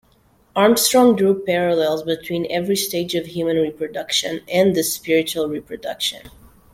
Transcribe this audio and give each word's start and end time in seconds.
Armstrong 0.55 1.15
drew 1.15 1.43
parallels 1.45 2.01
between 2.01 2.47
every 2.49 2.75
stage 2.75 3.13
of 3.13 3.27
human 3.27 3.57
reproduction 3.57 4.41
and 4.51 4.75
this 4.75 4.91
spiritual 4.95 5.47
reproduction. 5.47 6.23